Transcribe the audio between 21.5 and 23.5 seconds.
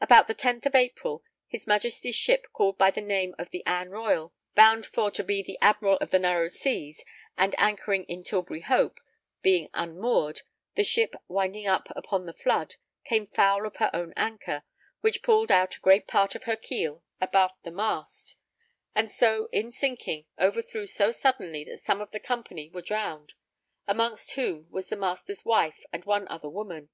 that some of the company were drowned,